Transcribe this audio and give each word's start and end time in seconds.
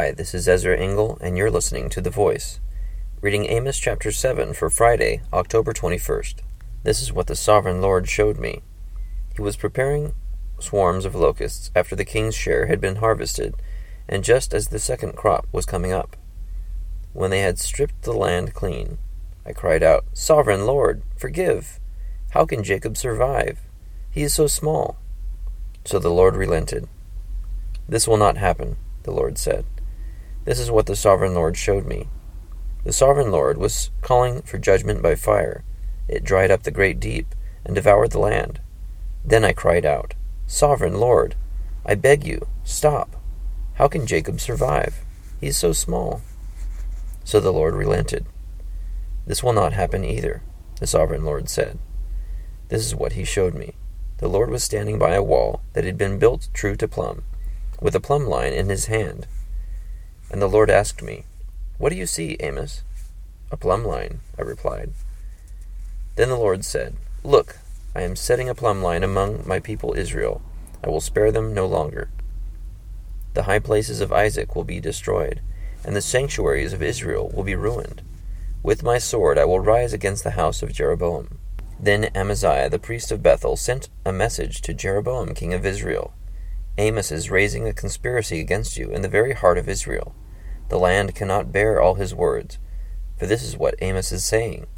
Hi, 0.00 0.12
this 0.12 0.32
is 0.32 0.46
Ezra 0.46 0.78
Engel, 0.78 1.18
and 1.20 1.36
you're 1.36 1.50
listening 1.50 1.90
to 1.90 2.00
The 2.00 2.08
Voice, 2.08 2.60
reading 3.20 3.46
Amos 3.46 3.80
chapter 3.80 4.12
7 4.12 4.54
for 4.54 4.70
Friday, 4.70 5.22
October 5.32 5.72
21st. 5.72 6.36
This 6.84 7.02
is 7.02 7.12
what 7.12 7.26
the 7.26 7.34
sovereign 7.34 7.80
Lord 7.80 8.08
showed 8.08 8.38
me. 8.38 8.62
He 9.34 9.42
was 9.42 9.56
preparing 9.56 10.14
swarms 10.60 11.04
of 11.04 11.16
locusts 11.16 11.72
after 11.74 11.96
the 11.96 12.04
king's 12.04 12.36
share 12.36 12.66
had 12.66 12.80
been 12.80 12.96
harvested, 13.02 13.56
and 14.08 14.22
just 14.22 14.54
as 14.54 14.68
the 14.68 14.78
second 14.78 15.16
crop 15.16 15.48
was 15.50 15.66
coming 15.66 15.90
up. 15.90 16.16
When 17.12 17.32
they 17.32 17.40
had 17.40 17.58
stripped 17.58 18.02
the 18.02 18.12
land 18.12 18.54
clean, 18.54 18.98
I 19.44 19.52
cried 19.52 19.82
out, 19.82 20.04
Sovereign 20.12 20.64
Lord, 20.64 21.02
forgive! 21.16 21.80
How 22.30 22.46
can 22.46 22.62
Jacob 22.62 22.96
survive? 22.96 23.58
He 24.12 24.22
is 24.22 24.32
so 24.32 24.46
small. 24.46 24.96
So 25.84 25.98
the 25.98 26.08
Lord 26.08 26.36
relented. 26.36 26.86
This 27.88 28.06
will 28.06 28.16
not 28.16 28.36
happen, 28.36 28.76
the 29.02 29.10
Lord 29.10 29.38
said. 29.38 29.64
This 30.48 30.58
is 30.58 30.70
what 30.70 30.86
the 30.86 30.96
sovereign 30.96 31.34
Lord 31.34 31.58
showed 31.58 31.84
me. 31.84 32.08
The 32.82 32.92
sovereign 32.94 33.30
Lord 33.30 33.58
was 33.58 33.90
calling 34.00 34.40
for 34.40 34.56
judgment 34.56 35.02
by 35.02 35.14
fire. 35.14 35.62
It 36.08 36.24
dried 36.24 36.50
up 36.50 36.62
the 36.62 36.70
great 36.70 36.98
deep 36.98 37.34
and 37.66 37.74
devoured 37.74 38.12
the 38.12 38.18
land. 38.18 38.58
Then 39.22 39.44
I 39.44 39.52
cried 39.52 39.84
out, 39.84 40.14
Sovereign 40.46 40.98
Lord, 40.98 41.34
I 41.84 41.96
beg 41.96 42.26
you, 42.26 42.46
stop. 42.64 43.14
How 43.74 43.88
can 43.88 44.06
Jacob 44.06 44.40
survive? 44.40 45.04
He 45.38 45.48
is 45.48 45.58
so 45.58 45.74
small. 45.74 46.22
So 47.24 47.40
the 47.40 47.52
Lord 47.52 47.74
relented. 47.74 48.24
This 49.26 49.42
will 49.42 49.52
not 49.52 49.74
happen 49.74 50.02
either, 50.02 50.40
the 50.80 50.86
sovereign 50.86 51.26
Lord 51.26 51.50
said. 51.50 51.78
This 52.70 52.86
is 52.86 52.94
what 52.94 53.12
he 53.12 53.24
showed 53.24 53.52
me. 53.54 53.74
The 54.16 54.28
Lord 54.28 54.48
was 54.48 54.64
standing 54.64 54.98
by 54.98 55.12
a 55.12 55.22
wall 55.22 55.60
that 55.74 55.84
had 55.84 55.98
been 55.98 56.18
built 56.18 56.48
true 56.54 56.74
to 56.76 56.88
plumb 56.88 57.24
with 57.82 57.94
a 57.94 58.00
plumb 58.00 58.24
line 58.24 58.54
in 58.54 58.70
his 58.70 58.86
hand. 58.86 59.26
And 60.30 60.42
the 60.42 60.48
Lord 60.48 60.70
asked 60.70 61.02
me, 61.02 61.24
What 61.78 61.90
do 61.90 61.96
you 61.96 62.06
see, 62.06 62.36
Amos? 62.40 62.82
A 63.50 63.56
plumb 63.56 63.84
line, 63.84 64.20
I 64.38 64.42
replied. 64.42 64.90
Then 66.16 66.28
the 66.28 66.36
Lord 66.36 66.64
said, 66.64 66.96
Look, 67.24 67.56
I 67.94 68.02
am 68.02 68.14
setting 68.14 68.48
a 68.48 68.54
plumb 68.54 68.82
line 68.82 69.02
among 69.02 69.46
my 69.46 69.58
people 69.58 69.94
Israel. 69.94 70.42
I 70.84 70.90
will 70.90 71.00
spare 71.00 71.32
them 71.32 71.54
no 71.54 71.66
longer. 71.66 72.10
The 73.34 73.44
high 73.44 73.58
places 73.58 74.00
of 74.00 74.12
Isaac 74.12 74.54
will 74.54 74.64
be 74.64 74.80
destroyed, 74.80 75.40
and 75.84 75.96
the 75.96 76.02
sanctuaries 76.02 76.72
of 76.72 76.82
Israel 76.82 77.30
will 77.34 77.44
be 77.44 77.54
ruined. 77.54 78.02
With 78.62 78.82
my 78.82 78.98
sword 78.98 79.38
I 79.38 79.44
will 79.46 79.60
rise 79.60 79.92
against 79.92 80.24
the 80.24 80.32
house 80.32 80.62
of 80.62 80.72
Jeroboam. 80.72 81.38
Then 81.80 82.10
Amaziah 82.14 82.68
the 82.68 82.78
priest 82.78 83.10
of 83.10 83.22
Bethel 83.22 83.56
sent 83.56 83.88
a 84.04 84.12
message 84.12 84.60
to 84.62 84.74
Jeroboam 84.74 85.34
king 85.34 85.54
of 85.54 85.64
Israel 85.64 86.12
Amos 86.78 87.10
is 87.10 87.28
raising 87.28 87.66
a 87.66 87.72
conspiracy 87.72 88.38
against 88.38 88.76
you 88.76 88.90
in 88.90 89.02
the 89.02 89.08
very 89.08 89.32
heart 89.32 89.58
of 89.58 89.68
Israel. 89.68 90.14
The 90.68 90.78
land 90.78 91.12
cannot 91.12 91.50
bear 91.50 91.80
all 91.80 91.94
his 91.94 92.14
words, 92.14 92.58
for 93.18 93.26
this 93.26 93.42
is 93.42 93.56
what 93.56 93.74
Amos 93.80 94.12
is 94.12 94.22
saying 94.22 94.68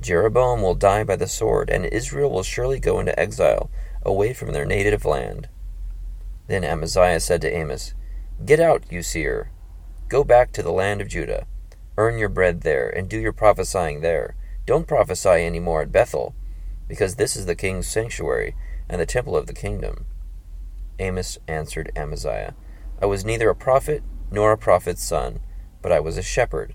Jeroboam 0.00 0.62
will 0.62 0.76
die 0.76 1.02
by 1.02 1.16
the 1.16 1.26
sword, 1.26 1.70
and 1.70 1.86
Israel 1.86 2.30
will 2.30 2.44
surely 2.44 2.78
go 2.78 3.00
into 3.00 3.18
exile 3.18 3.68
away 4.04 4.32
from 4.32 4.52
their 4.52 4.64
native 4.64 5.04
land. 5.04 5.48
Then 6.46 6.62
Amaziah 6.62 7.18
said 7.18 7.40
to 7.42 7.52
Amos, 7.52 7.94
Get 8.44 8.60
out, 8.60 8.84
you 8.90 9.02
seer. 9.02 9.50
Go 10.08 10.22
back 10.22 10.52
to 10.52 10.62
the 10.62 10.72
land 10.72 11.00
of 11.00 11.08
Judah. 11.08 11.46
Earn 11.96 12.16
your 12.16 12.28
bread 12.28 12.60
there, 12.60 12.88
and 12.88 13.08
do 13.08 13.18
your 13.18 13.32
prophesying 13.32 14.02
there. 14.02 14.36
Don't 14.66 14.86
prophesy 14.86 15.30
any 15.30 15.58
more 15.58 15.82
at 15.82 15.92
Bethel, 15.92 16.34
because 16.86 17.16
this 17.16 17.34
is 17.34 17.46
the 17.46 17.56
king's 17.56 17.88
sanctuary 17.88 18.54
and 18.88 19.00
the 19.00 19.06
temple 19.06 19.36
of 19.36 19.46
the 19.46 19.52
kingdom. 19.52 20.06
Amos 20.98 21.38
answered 21.48 21.90
Amaziah, 21.96 22.54
I 23.02 23.06
was 23.06 23.24
neither 23.24 23.50
a 23.50 23.54
prophet 23.54 24.02
nor 24.30 24.52
a 24.52 24.58
prophet's 24.58 25.02
son, 25.02 25.40
but 25.82 25.92
I 25.92 26.00
was 26.00 26.16
a 26.16 26.22
shepherd, 26.22 26.74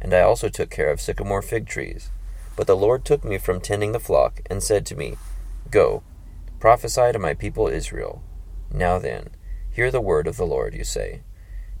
and 0.00 0.12
I 0.12 0.20
also 0.20 0.48
took 0.48 0.70
care 0.70 0.90
of 0.90 1.00
sycamore 1.00 1.42
fig 1.42 1.66
trees. 1.66 2.10
But 2.56 2.66
the 2.66 2.76
Lord 2.76 3.04
took 3.04 3.24
me 3.24 3.38
from 3.38 3.60
tending 3.60 3.92
the 3.92 4.00
flock, 4.00 4.42
and 4.50 4.62
said 4.62 4.84
to 4.86 4.96
me, 4.96 5.16
Go, 5.70 6.02
prophesy 6.58 7.12
to 7.12 7.18
my 7.18 7.34
people 7.34 7.68
Israel. 7.68 8.22
Now 8.72 8.98
then, 8.98 9.30
hear 9.70 9.90
the 9.90 10.00
word 10.00 10.26
of 10.26 10.36
the 10.36 10.46
Lord, 10.46 10.74
you 10.74 10.84
say. 10.84 11.22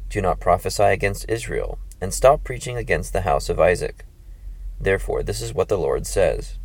Do 0.08 0.20
not 0.20 0.40
prophesy 0.40 0.84
against 0.84 1.28
Israel, 1.28 1.78
and 2.00 2.14
stop 2.14 2.44
preaching 2.44 2.76
against 2.76 3.12
the 3.12 3.22
house 3.22 3.48
of 3.48 3.60
Isaac. 3.60 4.04
Therefore, 4.80 5.22
this 5.22 5.42
is 5.42 5.52
what 5.52 5.68
the 5.68 5.78
Lord 5.78 6.06
says 6.06 6.58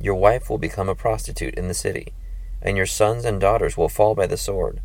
Your 0.00 0.16
wife 0.16 0.50
will 0.50 0.58
become 0.58 0.88
a 0.88 0.94
prostitute 0.94 1.54
in 1.54 1.68
the 1.68 1.74
city 1.74 2.12
and 2.62 2.76
your 2.76 2.86
sons 2.86 3.24
and 3.24 3.40
daughters 3.40 3.76
will 3.76 3.88
fall 3.88 4.14
by 4.14 4.26
the 4.26 4.36
sword. 4.36 4.80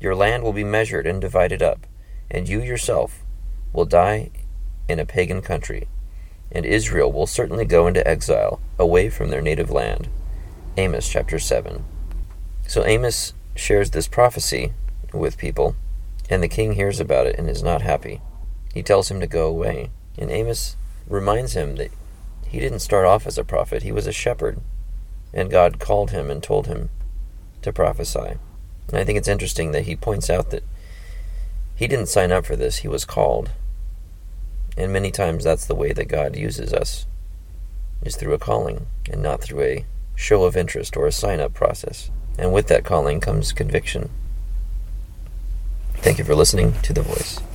Your 0.00 0.14
land 0.14 0.42
will 0.42 0.52
be 0.52 0.64
measured 0.64 1.06
and 1.06 1.20
divided 1.20 1.62
up, 1.62 1.86
and 2.30 2.48
you 2.48 2.62
yourself 2.62 3.22
will 3.72 3.84
die 3.84 4.30
in 4.88 4.98
a 4.98 5.06
pagan 5.06 5.42
country, 5.42 5.88
and 6.50 6.64
Israel 6.64 7.12
will 7.12 7.26
certainly 7.26 7.64
go 7.64 7.86
into 7.86 8.06
exile 8.06 8.60
away 8.78 9.10
from 9.10 9.30
their 9.30 9.42
native 9.42 9.70
land. 9.70 10.08
Amos 10.76 11.08
chapter 11.08 11.38
7. 11.38 11.84
So 12.66 12.84
Amos 12.84 13.34
shares 13.54 13.90
this 13.90 14.08
prophecy 14.08 14.72
with 15.12 15.36
people, 15.36 15.76
and 16.28 16.42
the 16.42 16.48
king 16.48 16.72
hears 16.72 17.00
about 17.00 17.26
it 17.26 17.38
and 17.38 17.48
is 17.48 17.62
not 17.62 17.82
happy. 17.82 18.20
He 18.72 18.82
tells 18.82 19.10
him 19.10 19.20
to 19.20 19.26
go 19.26 19.48
away, 19.48 19.90
and 20.16 20.30
Amos 20.30 20.76
reminds 21.08 21.54
him 21.54 21.76
that 21.76 21.90
he 22.46 22.60
didn't 22.60 22.80
start 22.80 23.04
off 23.04 23.26
as 23.26 23.36
a 23.36 23.44
prophet, 23.44 23.82
he 23.82 23.92
was 23.92 24.06
a 24.06 24.12
shepherd, 24.12 24.60
and 25.34 25.50
God 25.50 25.78
called 25.78 26.10
him 26.10 26.30
and 26.30 26.42
told 26.42 26.66
him 26.66 26.88
to 27.62 27.72
prophesy. 27.72 28.38
And 28.88 28.98
I 28.98 29.04
think 29.04 29.18
it's 29.18 29.28
interesting 29.28 29.72
that 29.72 29.84
he 29.84 29.96
points 29.96 30.28
out 30.28 30.50
that 30.50 30.64
he 31.76 31.86
didn't 31.86 32.08
sign 32.08 32.32
up 32.32 32.44
for 32.44 32.56
this, 32.56 32.78
he 32.78 32.88
was 32.88 33.04
called. 33.04 33.50
And 34.76 34.92
many 34.92 35.10
times 35.10 35.44
that's 35.44 35.66
the 35.66 35.74
way 35.74 35.92
that 35.92 36.08
God 36.08 36.36
uses 36.36 36.72
us, 36.72 37.06
is 38.02 38.16
through 38.16 38.34
a 38.34 38.38
calling 38.38 38.86
and 39.10 39.22
not 39.22 39.42
through 39.42 39.62
a 39.62 39.84
show 40.14 40.44
of 40.44 40.56
interest 40.56 40.96
or 40.96 41.06
a 41.06 41.12
sign 41.12 41.40
up 41.40 41.54
process. 41.54 42.10
And 42.38 42.52
with 42.52 42.68
that 42.68 42.84
calling 42.84 43.20
comes 43.20 43.52
conviction. 43.52 44.10
Thank 45.96 46.18
you 46.18 46.24
for 46.24 46.34
listening 46.34 46.74
to 46.82 46.92
The 46.92 47.02
Voice. 47.02 47.40